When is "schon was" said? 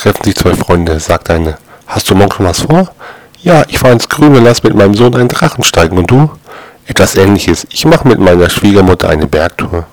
2.32-2.60